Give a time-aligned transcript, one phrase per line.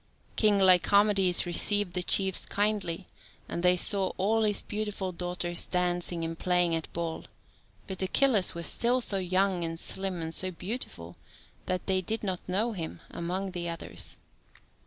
[0.35, 3.07] King Lycomedes received the chiefs kindly,
[3.47, 7.25] and they saw all his beautiful daughters dancing and playing at ball,
[7.85, 11.17] but Achilles was still so young and slim and so beautiful
[11.67, 14.17] that they did not know him among the others.